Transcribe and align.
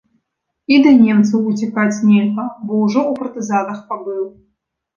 І 0.75 0.79
да 0.85 0.93
немцаў 1.01 1.43
уцякаць 1.51 2.01
нельга, 2.13 2.47
бо 2.65 2.81
ўжо 2.85 3.01
ў 3.11 3.13
партызанах 3.23 3.87
пабыў. 3.95 4.23